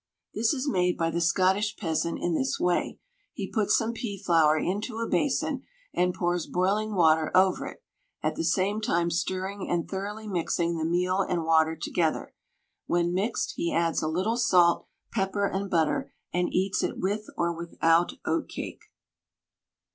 This 0.33 0.51
is 0.51 0.67
made 0.67 0.97
by 0.97 1.11
the 1.11 1.21
Scottish 1.21 1.77
peasant 1.77 2.17
in 2.19 2.33
this 2.33 2.59
way. 2.59 2.97
He 3.33 3.51
puts 3.51 3.77
some 3.77 3.93
pea 3.93 4.17
flour 4.17 4.57
into 4.57 4.97
a 4.97 5.07
basin, 5.07 5.61
and 5.93 6.11
pours 6.11 6.47
boiling 6.47 6.95
water 6.95 7.29
over 7.35 7.67
it, 7.67 7.83
at 8.23 8.33
the 8.35 8.43
same 8.43 8.81
time 8.81 9.11
stirring 9.11 9.69
and 9.69 9.87
thoroughly 9.87 10.27
mixing 10.27 10.75
the 10.75 10.85
meal 10.85 11.21
and 11.21 11.43
water 11.45 11.75
together. 11.75 12.33
When 12.87 13.13
mixed 13.13 13.53
he 13.57 13.71
adds 13.71 14.01
a 14.01 14.07
little 14.07 14.37
salt, 14.37 14.87
pepper, 15.13 15.45
and 15.45 15.69
butter, 15.69 16.11
and 16.33 16.51
eats 16.51 16.81
it 16.81 16.97
with 16.97 17.27
or 17.37 17.53
without 17.53 18.13
oatcake. 18.25 18.81